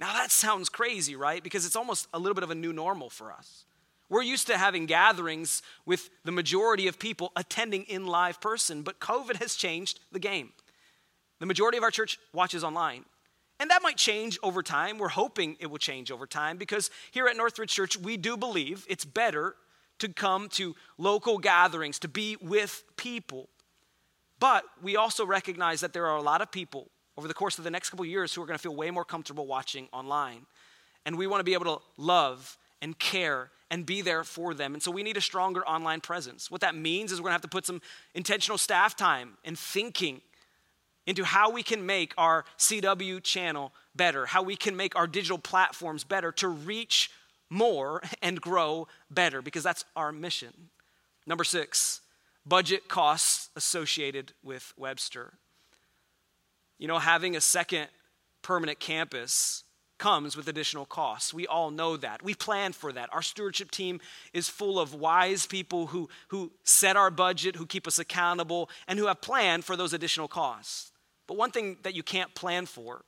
Now 0.00 0.12
that 0.14 0.32
sounds 0.32 0.68
crazy, 0.68 1.14
right? 1.14 1.40
Because 1.40 1.64
it's 1.64 1.76
almost 1.76 2.08
a 2.12 2.18
little 2.18 2.34
bit 2.34 2.42
of 2.42 2.50
a 2.50 2.56
new 2.56 2.72
normal 2.72 3.10
for 3.10 3.30
us. 3.30 3.64
We're 4.08 4.22
used 4.22 4.46
to 4.46 4.56
having 4.56 4.86
gatherings 4.86 5.62
with 5.84 6.08
the 6.24 6.32
majority 6.32 6.86
of 6.88 6.98
people 6.98 7.32
attending 7.36 7.84
in 7.84 8.06
live 8.06 8.40
person, 8.40 8.82
but 8.82 9.00
COVID 9.00 9.36
has 9.36 9.54
changed 9.54 10.00
the 10.10 10.18
game. 10.18 10.52
The 11.40 11.46
majority 11.46 11.78
of 11.78 11.84
our 11.84 11.90
church 11.90 12.18
watches 12.32 12.64
online. 12.64 13.04
And 13.60 13.70
that 13.70 13.82
might 13.82 13.96
change 13.96 14.38
over 14.42 14.62
time. 14.62 14.98
We're 14.98 15.08
hoping 15.08 15.56
it 15.60 15.66
will 15.66 15.78
change 15.78 16.10
over 16.10 16.26
time 16.26 16.56
because 16.56 16.90
here 17.10 17.26
at 17.26 17.36
Northridge 17.36 17.70
Church, 17.70 17.96
we 17.96 18.16
do 18.16 18.36
believe 18.36 18.86
it's 18.88 19.04
better 19.04 19.56
to 19.98 20.08
come 20.08 20.48
to 20.50 20.76
local 20.96 21.38
gatherings, 21.38 21.98
to 21.98 22.08
be 22.08 22.36
with 22.40 22.84
people. 22.96 23.48
But 24.38 24.64
we 24.80 24.96
also 24.96 25.26
recognize 25.26 25.80
that 25.80 25.92
there 25.92 26.06
are 26.06 26.16
a 26.16 26.22
lot 26.22 26.40
of 26.40 26.52
people 26.52 26.88
over 27.16 27.26
the 27.26 27.34
course 27.34 27.58
of 27.58 27.64
the 27.64 27.70
next 27.70 27.90
couple 27.90 28.04
years 28.04 28.32
who 28.32 28.40
are 28.42 28.46
going 28.46 28.56
to 28.56 28.62
feel 28.62 28.76
way 28.76 28.92
more 28.92 29.04
comfortable 29.04 29.46
watching 29.46 29.88
online. 29.92 30.46
And 31.04 31.18
we 31.18 31.26
want 31.26 31.40
to 31.40 31.44
be 31.44 31.54
able 31.54 31.78
to 31.78 31.82
love 31.96 32.56
and 32.80 32.96
care 32.96 33.50
and 33.70 33.84
be 33.84 34.00
there 34.00 34.24
for 34.24 34.54
them. 34.54 34.74
And 34.74 34.82
so 34.82 34.90
we 34.90 35.02
need 35.02 35.16
a 35.16 35.20
stronger 35.20 35.66
online 35.66 36.00
presence. 36.00 36.50
What 36.50 36.62
that 36.62 36.74
means 36.74 37.12
is 37.12 37.20
we're 37.20 37.26
gonna 37.26 37.34
have 37.34 37.42
to 37.42 37.48
put 37.48 37.66
some 37.66 37.80
intentional 38.14 38.58
staff 38.58 38.96
time 38.96 39.36
and 39.44 39.58
thinking 39.58 40.22
into 41.06 41.24
how 41.24 41.50
we 41.50 41.62
can 41.62 41.86
make 41.86 42.12
our 42.18 42.44
CW 42.58 43.22
channel 43.22 43.72
better, 43.96 44.26
how 44.26 44.42
we 44.42 44.56
can 44.56 44.76
make 44.76 44.94
our 44.94 45.06
digital 45.06 45.38
platforms 45.38 46.04
better 46.04 46.30
to 46.32 46.48
reach 46.48 47.10
more 47.48 48.02
and 48.22 48.40
grow 48.40 48.86
better, 49.10 49.40
because 49.42 49.62
that's 49.62 49.84
our 49.96 50.12
mission. 50.12 50.68
Number 51.26 51.44
six, 51.44 52.02
budget 52.44 52.88
costs 52.88 53.50
associated 53.56 54.32
with 54.42 54.72
Webster. 54.76 55.34
You 56.78 56.88
know, 56.88 56.98
having 56.98 57.36
a 57.36 57.40
second 57.40 57.88
permanent 58.42 58.78
campus 58.78 59.64
comes 59.98 60.36
with 60.36 60.48
additional 60.48 60.86
costs. 60.86 61.34
We 61.34 61.46
all 61.46 61.70
know 61.70 61.96
that. 61.96 62.22
We 62.22 62.34
plan 62.34 62.72
for 62.72 62.92
that. 62.92 63.12
Our 63.12 63.22
stewardship 63.22 63.70
team 63.70 64.00
is 64.32 64.48
full 64.48 64.78
of 64.78 64.94
wise 64.94 65.46
people 65.46 65.88
who, 65.88 66.08
who 66.28 66.52
set 66.64 66.96
our 66.96 67.10
budget, 67.10 67.56
who 67.56 67.66
keep 67.66 67.86
us 67.86 67.98
accountable, 67.98 68.70
and 68.86 68.98
who 68.98 69.06
have 69.06 69.20
planned 69.20 69.64
for 69.64 69.76
those 69.76 69.92
additional 69.92 70.28
costs. 70.28 70.92
But 71.26 71.36
one 71.36 71.50
thing 71.50 71.76
that 71.82 71.94
you 71.94 72.02
can't 72.02 72.34
plan 72.34 72.66
for 72.66 73.04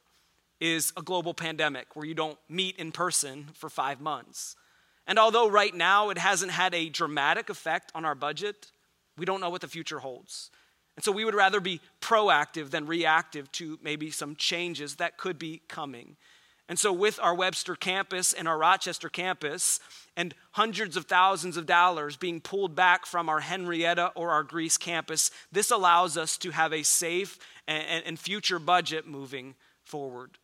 is 0.60 0.92
a 0.96 1.02
global 1.02 1.32
pandemic 1.32 1.96
where 1.96 2.04
you 2.04 2.14
don't 2.14 2.38
meet 2.48 2.76
in 2.76 2.92
person 2.92 3.48
for 3.54 3.70
five 3.70 4.00
months. 4.00 4.56
And 5.06 5.18
although 5.18 5.48
right 5.48 5.74
now 5.74 6.10
it 6.10 6.18
hasn't 6.18 6.52
had 6.52 6.74
a 6.74 6.88
dramatic 6.88 7.48
effect 7.48 7.90
on 7.94 8.04
our 8.04 8.14
budget, 8.14 8.70
we 9.16 9.24
don't 9.24 9.40
know 9.40 9.50
what 9.50 9.62
the 9.62 9.68
future 9.68 10.00
holds. 10.00 10.50
And 10.96 11.04
so 11.04 11.12
we 11.12 11.24
would 11.24 11.34
rather 11.34 11.60
be 11.60 11.80
proactive 12.00 12.70
than 12.70 12.86
reactive 12.86 13.50
to 13.52 13.78
maybe 13.82 14.10
some 14.10 14.36
changes 14.36 14.96
that 14.96 15.16
could 15.16 15.38
be 15.38 15.62
coming. 15.66 16.16
And 16.70 16.78
so, 16.78 16.92
with 16.92 17.18
our 17.20 17.34
Webster 17.34 17.74
campus 17.74 18.32
and 18.32 18.46
our 18.46 18.56
Rochester 18.56 19.08
campus, 19.08 19.80
and 20.16 20.36
hundreds 20.52 20.96
of 20.96 21.06
thousands 21.06 21.56
of 21.56 21.66
dollars 21.66 22.16
being 22.16 22.40
pulled 22.40 22.76
back 22.76 23.06
from 23.06 23.28
our 23.28 23.40
Henrietta 23.40 24.12
or 24.14 24.30
our 24.30 24.44
Greece 24.44 24.78
campus, 24.78 25.32
this 25.50 25.72
allows 25.72 26.16
us 26.16 26.38
to 26.38 26.52
have 26.52 26.72
a 26.72 26.84
safe 26.84 27.40
and, 27.66 28.16
future 28.20 28.60
budget 28.60 29.04
moving 29.04 29.56
forward. 29.82 30.38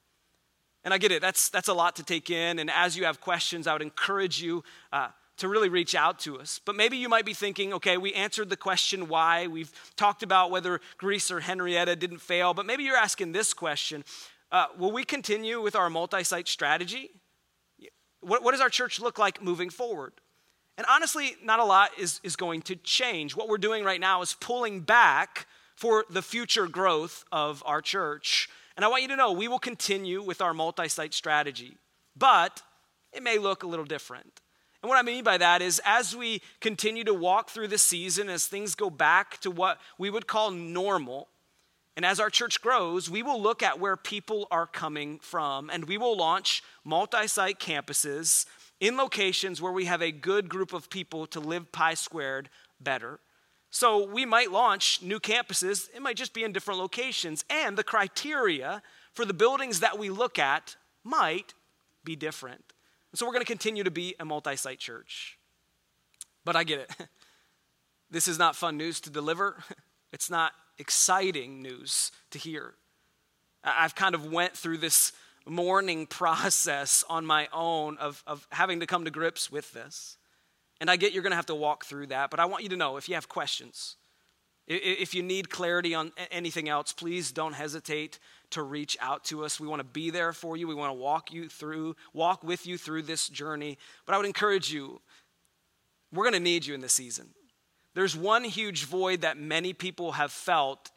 And 0.83 0.93
I 0.93 0.99
get 0.99 1.13
it, 1.13 1.23
that's, 1.23 1.49
that's 1.49 1.69
a 1.69 1.75
lot 1.75 1.95
to 1.97 2.03
take 2.03 2.29
in. 2.29 2.59
And 2.59 2.73
as 2.73 2.97
you 2.97 3.05
have 3.05 3.21
questions, 3.21 3.69
I 3.69 3.73
would 3.75 3.83
encourage 3.83 4.43
you 4.43 4.65
uh, 4.93 5.11
to 5.37 5.49
really 5.49 5.69
reach 5.69 5.95
out 5.95 6.19
to 6.21 6.41
us. 6.41 6.61
But 6.65 6.75
maybe 6.75 6.97
you 6.97 7.09
might 7.09 7.25
be 7.25 7.35
thinking, 7.35 7.73
okay, 7.75 7.99
we 7.99 8.13
answered 8.15 8.51
the 8.51 8.57
question 8.57 9.07
why. 9.07 9.47
We've 9.47 9.71
talked 9.95 10.25
about 10.25 10.51
whether 10.51 10.81
Greece 10.99 11.31
or 11.31 11.39
Henrietta 11.39 11.95
didn't 11.95 12.19
fail. 12.19 12.53
But 12.53 12.67
maybe 12.67 12.83
you're 12.83 12.97
asking 12.97 13.31
this 13.31 13.55
question 13.55 14.03
uh, 14.53 14.67
will 14.79 14.93
we 14.93 15.05
continue 15.05 15.61
with 15.61 15.75
our 15.77 15.91
multi 15.91 16.23
site 16.25 16.49
strategy? 16.49 17.11
What, 18.21 18.43
what 18.43 18.53
does 18.53 18.61
our 18.61 18.69
church 18.69 19.01
look 19.01 19.19
like 19.19 19.43
moving 19.43 19.71
forward? 19.71 20.13
And 20.77 20.87
honestly, 20.91 21.37
not 21.43 21.59
a 21.59 21.65
lot 21.65 21.91
is, 21.99 22.21
is 22.23 22.37
going 22.37 22.63
to 22.63 22.77
change. 22.77 23.35
What 23.35 23.49
we're 23.49 23.59
doing 23.59 23.83
right 23.85 24.01
now 24.01 24.21
is 24.23 24.37
pulling 24.39 24.81
back 24.81 25.47
for 25.75 26.05
the 26.11 26.23
future 26.23 26.67
growth 26.67 27.25
of 27.33 27.63
our 27.67 27.81
church. 27.81 28.49
And 28.77 28.85
I 28.85 28.89
want 28.89 29.03
you 29.03 29.09
to 29.09 29.17
know 29.17 29.33
we 29.33 29.49
will 29.49 29.59
continue 29.59 30.23
with 30.23 30.41
our 30.41 30.53
multi 30.53 30.89
site 30.89 31.15
strategy, 31.15 31.77
but 32.17 32.63
it 33.13 33.23
may 33.23 33.39
look 33.39 33.63
a 33.63 33.67
little 33.67 33.85
different. 33.85 34.41
And 34.83 34.91
what 34.91 34.99
I 34.99 35.03
mean 35.03 35.25
by 35.25 35.39
that 35.39 35.63
is, 35.63 35.81
as 35.85 36.15
we 36.15 36.43
continue 36.61 37.05
to 37.05 37.15
walk 37.15 37.51
through 37.51 37.69
the 37.69 37.79
season, 37.79 38.29
as 38.29 38.47
things 38.47 38.75
go 38.75 38.91
back 38.91 39.41
to 39.41 39.51
what 39.51 39.81
we 39.99 40.11
would 40.11 40.27
call 40.27 40.51
normal, 40.51 41.29
and 41.97 42.05
as 42.05 42.21
our 42.21 42.29
church 42.29 42.61
grows, 42.61 43.09
we 43.09 43.23
will 43.23 43.41
look 43.41 43.63
at 43.63 43.81
where 43.81 43.97
people 43.97 44.47
are 44.51 44.67
coming 44.67 45.19
from 45.19 45.71
and 45.71 45.87
we 45.87 45.97
will 45.97 46.17
launch 46.17 46.63
multi 46.85 47.27
site 47.27 47.59
campuses 47.59 48.45
in 48.81 48.99
locations 48.99 49.63
where 49.63 49.73
we 49.73 49.87
have 49.87 50.03
a 50.03 50.13
good 50.13 50.51
group 50.51 50.75
of 50.75 50.91
people 50.91 51.27
to 51.29 51.41
live 51.41 51.73
Pi 51.73 51.95
Squared 51.95 52.51
better. 52.79 53.21
So 53.71 54.07
we 54.07 54.27
might 54.27 54.53
launch 54.53 55.01
new 55.03 55.19
campuses, 55.19 55.89
it 55.95 56.03
might 56.03 56.17
just 56.17 56.35
be 56.35 56.45
in 56.45 56.53
different 56.53 56.81
locations, 56.81 57.45
and 57.51 57.77
the 57.77 57.85
criteria 57.85 58.83
for 59.13 59.25
the 59.25 59.35
buildings 59.35 59.81
that 59.81 59.99
we 59.99 60.11
look 60.11 60.39
at 60.39 60.77
might 61.03 61.55
be 62.05 62.15
different. 62.15 62.73
And 63.11 63.19
so 63.19 63.27
we're 63.27 63.33
going 63.33 63.45
to 63.45 63.51
continue 63.51 63.85
to 63.85 63.91
be 63.91 64.15
a 64.21 64.25
multi 64.25 64.57
site 64.57 64.79
church. 64.79 65.39
But 66.45 66.57
I 66.57 66.65
get 66.65 66.81
it. 66.81 66.91
This 68.09 68.29
is 68.29 68.39
not 68.39 68.55
fun 68.55 68.77
news 68.77 69.01
to 69.01 69.11
deliver. 69.11 69.57
It's 70.13 70.31
not 70.31 70.53
exciting 70.79 71.63
news 71.63 72.13
to 72.31 72.39
hear. 72.39 72.75
I've 73.65 73.95
kind 73.95 74.15
of 74.15 74.31
went 74.31 74.57
through 74.57 74.79
this 74.79 75.13
mourning 75.47 76.07
process 76.07 77.05
on 77.09 77.27
my 77.27 77.49
own 77.53 77.99
of, 77.99 78.23
of 78.27 78.47
having 78.51 78.81
to 78.81 78.87
come 78.87 79.05
to 79.05 79.11
grips 79.11 79.51
with 79.51 79.73
this. 79.73 80.17
And 80.81 80.91
I 80.91 80.97
get 80.97 81.13
you're 81.13 81.23
going 81.23 81.33
to 81.33 81.37
have 81.37 81.47
to 81.47 81.55
walk 81.55 81.87
through 81.87 82.09
that, 82.09 82.31
but 82.31 82.39
I 82.39 82.45
want 82.45 82.63
you 82.63 82.69
to 82.71 82.77
know 82.77 82.97
if 82.97 83.09
you 83.09 83.15
have 83.15 83.29
questions, 83.29 83.97
if 84.69 85.15
you 85.15 85.23
need 85.23 85.49
clarity 85.49 85.95
on 85.95 86.13
anything 86.31 86.69
else, 86.69 86.93
please 86.93 87.31
don't 87.31 87.53
hesitate 87.53 88.19
to 88.51 88.63
reach 88.63 88.97
out 89.01 89.25
to 89.25 89.45
us. 89.45 89.61
We 89.61 89.69
want 89.69 89.81
to 89.81 89.85
be 89.85 90.11
there 90.11 90.33
for 90.33 90.57
you. 90.57 90.67
We 90.67 90.75
want 90.75 90.91
to 90.91 91.01
walk 91.01 91.33
you 91.33 91.49
through, 91.49 91.95
walk 92.13 92.43
with 92.43 92.67
you 92.67 92.77
through 92.77 93.03
this 93.03 93.29
journey. 93.29 93.79
But 94.05 94.15
I 94.15 94.17
would 94.19 94.27
encourage 94.27 94.73
you, 94.73 95.01
we're 96.13 96.25
going 96.25 96.35
to 96.35 96.41
need 96.41 96.67
you 96.67 96.75
in 96.75 96.81
this 96.81 96.93
season. 96.93 97.29
There's 97.97 98.15
one 98.15 98.45
huge 98.45 98.85
void 98.85 99.23
that 99.23 99.39
many 99.39 99.73
people 99.73 100.13
have 100.13 100.31
felt 100.31 100.91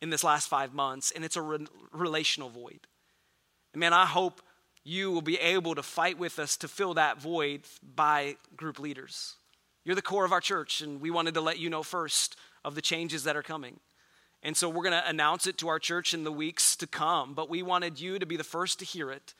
in 0.00 0.08
this 0.08 0.24
last 0.24 0.48
five 0.48 0.72
months, 0.72 1.10
and 1.10 1.22
it's 1.22 1.36
a 1.36 1.42
re- 1.42 1.66
relational 1.92 2.48
void. 2.48 2.86
And 3.74 3.80
man, 3.80 3.92
I 3.92 4.06
hope 4.06 4.40
you 4.82 5.12
will 5.12 5.20
be 5.20 5.36
able 5.36 5.74
to 5.74 5.82
fight 5.82 6.18
with 6.18 6.38
us 6.38 6.56
to 6.56 6.66
fill 6.66 6.94
that 6.94 7.20
void 7.20 7.64
by 7.94 8.36
group 8.56 8.78
leaders. 8.78 9.34
You're 9.84 9.96
the 9.96 10.00
core 10.00 10.24
of 10.24 10.32
our 10.32 10.40
church, 10.40 10.80
and 10.80 10.98
we 10.98 11.10
wanted 11.10 11.34
to 11.34 11.42
let 11.42 11.58
you 11.58 11.68
know 11.68 11.82
first 11.82 12.36
of 12.64 12.74
the 12.74 12.80
changes 12.80 13.24
that 13.24 13.36
are 13.36 13.42
coming. 13.42 13.78
And 14.42 14.56
so 14.56 14.70
we're 14.70 14.82
going 14.82 14.98
to 14.98 15.06
announce 15.06 15.46
it 15.46 15.58
to 15.58 15.68
our 15.68 15.78
church 15.78 16.14
in 16.14 16.24
the 16.24 16.32
weeks 16.32 16.74
to 16.76 16.86
come, 16.86 17.34
but 17.34 17.50
we 17.50 17.62
wanted 17.62 18.00
you 18.00 18.18
to 18.18 18.24
be 18.24 18.38
the 18.38 18.42
first 18.44 18.78
to 18.78 18.86
hear 18.86 19.10
it, 19.10 19.34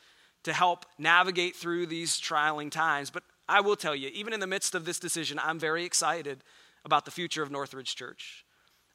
to 0.45 0.53
help 0.53 0.85
navigate 0.99 1.57
through 1.57 1.87
these 1.87 2.21
trialing 2.21 2.71
times. 2.71 3.09
But 3.09 3.23
I 3.49 3.63
will 3.63 3.77
tell 3.77 3.95
you, 3.95 4.11
even 4.13 4.35
in 4.35 4.41
the 4.41 4.47
midst 4.47 4.75
of 4.75 4.85
this 4.85 4.99
decision, 4.99 5.41
I'm 5.43 5.59
very 5.59 5.87
excited 5.87 6.45
about 6.87 7.05
the 7.05 7.11
future 7.11 7.43
of 7.43 7.51
Northridge 7.51 7.95
Church. 7.95 8.47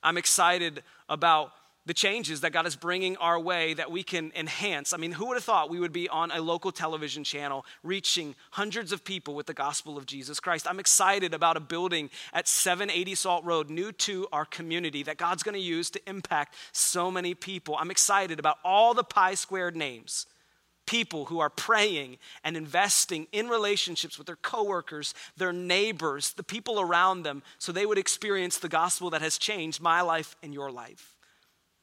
I'm 0.02 0.18
excited 0.18 0.82
about 1.08 1.52
the 1.86 1.94
changes 1.94 2.42
that 2.42 2.52
God 2.52 2.68
is 2.68 2.76
bringing 2.76 3.18
our 3.18 3.40
way 3.40 3.74
that 3.74 3.92
we 3.92 4.04
can 4.04 4.32
enhance. 4.36 4.94
I 4.94 4.98
mean, 4.98 5.12
who 5.12 5.28
would 5.28 5.36
have 5.36 5.44
thought 5.44 5.70
we 5.70 5.80
would 5.80 5.92
be 5.92 6.08
on 6.10 6.30
a 6.32 6.40
local 6.40 6.72
television 6.72 7.24
channel 7.24 7.66
reaching 7.84 8.36
hundreds 8.52 8.92
of 8.92 9.04
people 9.04 9.34
with 9.34 9.48
the 9.48 9.54
gospel 9.54 9.98
of 9.98 10.06
Jesus 10.06 10.40
Christ? 10.40 10.68
I'm 10.70 10.80
excited 10.80 11.34
about 11.34 11.58
a 11.58 11.60
building 11.60 12.12
at 12.34 12.48
780 12.48 13.16
Salt 13.16 13.46
Road, 13.46 13.70
new 13.70 13.92
to 13.94 14.28
our 14.32 14.46
community, 14.46 15.04
that 15.04 15.18
God's 15.18 15.44
going 15.44 15.56
to 15.56 15.60
use 15.60 15.90
to 15.92 16.10
impact 16.10 16.56
so 16.72 17.10
many 17.10 17.34
people. 17.34 17.76
I'm 17.80 17.92
excited 17.92 18.38
about 18.38 18.58
all 18.64 18.94
the 18.94 19.04
pi 19.04 19.34
squared 19.34 19.76
names. 19.76 20.28
People 20.92 21.24
who 21.24 21.40
are 21.40 21.50
praying 21.50 22.18
and 22.44 22.58
investing 22.58 23.26
in 23.32 23.48
relationships 23.48 24.18
with 24.18 24.28
their 24.28 24.36
coworkers, 24.36 25.14
their 25.38 25.54
neighbors, 25.54 26.34
the 26.34 26.44
people 26.44 26.82
around 26.82 27.24
them, 27.24 27.44
so 27.60 27.72
they 27.72 27.86
would 27.86 27.98
experience 27.98 28.58
the 28.58 28.68
gospel 28.68 29.10
that 29.12 29.22
has 29.22 29.38
changed 29.38 29.80
my 29.80 30.02
life 30.02 30.36
and 30.44 30.54
your 30.54 30.70
life. 30.70 31.16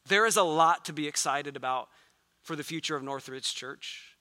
There 0.08 0.26
is 0.26 0.36
a 0.36 0.42
lot 0.42 0.84
to 0.84 0.92
be 0.92 1.08
excited 1.08 1.56
about 1.56 1.88
for 2.42 2.54
the 2.54 2.62
future 2.62 2.96
of 2.96 3.02
Northridge 3.02 3.54
Church. 3.54 4.14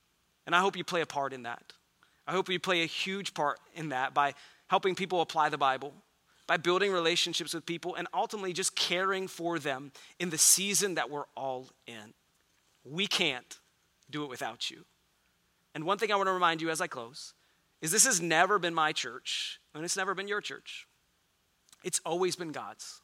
And 0.46 0.56
I 0.56 0.62
hope 0.62 0.77
you 0.77 0.86
play 0.86 1.01
a 1.01 1.06
part 1.06 1.34
in 1.34 1.44
that. 1.44 1.74
I 2.25 2.32
hope 2.32 2.48
you 2.48 2.58
play 2.58 2.82
a 2.82 2.86
huge 2.86 3.34
part 3.34 3.60
in 3.75 3.89
that 3.89 4.13
by 4.13 4.36
helping 4.67 4.96
people 4.96 5.20
apply 5.20 5.50
the 5.50 5.58
Bible, 5.58 5.94
by 6.48 6.56
building 6.56 6.94
relationships 6.94 7.53
with 7.53 7.65
people, 7.65 7.96
and 7.96 8.08
ultimately 8.13 8.53
just 8.53 8.74
caring 8.74 9.27
for 9.27 9.60
them 9.60 9.91
in 10.17 10.29
the 10.29 10.38
season 10.38 10.96
that 10.96 11.10
we're 11.10 11.27
all 11.36 11.67
in. 11.88 12.13
We 12.86 13.06
can't 13.06 13.60
do 14.10 14.24
it 14.24 14.30
without 14.30 14.70
you. 14.70 14.86
And 15.76 15.84
one 15.84 15.98
thing 15.98 16.12
I 16.12 16.16
want 16.16 16.28
to 16.28 16.34
remind 16.34 16.62
you 16.62 16.70
as 16.70 16.82
I 16.82 16.88
close 16.88 17.34
is 17.82 17.92
this 17.92 18.06
has 18.06 18.22
never 18.22 18.58
been 18.58 18.74
my 18.74 18.92
church, 18.92 19.60
and 19.76 19.84
it's 19.86 19.98
never 19.98 20.16
been 20.16 20.28
your 20.28 20.42
church. 20.42 20.88
It's 21.84 22.02
always 22.06 22.36
been 22.36 22.52
God's. 22.52 23.02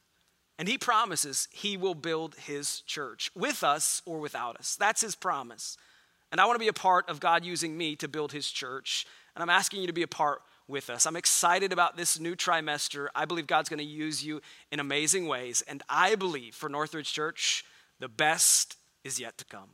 And 0.58 0.68
he 0.68 0.78
promises 0.78 1.48
he 1.52 1.78
will 1.78 1.96
build 1.96 2.36
his 2.36 2.82
church 2.82 3.32
with 3.36 3.64
us 3.64 4.02
or 4.06 4.20
without 4.20 4.58
us. 4.58 4.76
That's 4.76 5.02
his 5.02 5.16
promise. 5.16 5.78
And 6.32 6.40
I 6.40 6.46
want 6.46 6.56
to 6.56 6.64
be 6.64 6.68
a 6.68 6.74
part 6.74 7.10
of 7.10 7.20
God 7.20 7.46
using 7.46 7.78
me 7.78 7.96
to 7.98 8.08
build 8.08 8.32
his 8.32 8.50
church. 8.50 9.06
And 9.36 9.44
I'm 9.44 9.50
asking 9.50 9.82
you 9.82 9.88
to 9.88 9.94
be 9.94 10.04
a 10.04 10.08
part 10.08 10.42
with 10.68 10.90
us. 10.90 11.06
I'm 11.06 11.16
excited 11.16 11.74
about 11.74 11.98
this 11.98 12.20
new 12.20 12.36
trimester. 12.36 13.08
I 13.14 13.26
believe 13.26 13.48
God's 13.48 13.70
going 13.70 13.80
to 13.80 13.84
use 13.84 14.24
you 14.26 14.42
in 14.72 14.80
amazing 14.80 15.28
ways. 15.28 15.64
And 15.68 15.84
I 15.90 16.16
believe 16.16 16.56
for 16.56 16.70
Northridge 16.70 17.12
Church, 17.12 17.66
the 18.00 18.08
best 18.08 18.78
is 19.04 19.20
yet 19.20 19.38
to 19.40 19.46
come. 19.46 19.70